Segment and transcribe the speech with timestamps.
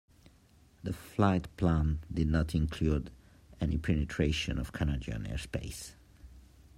[0.81, 3.11] The flight plan did not include
[3.59, 5.91] any penetration of Canadian airspace.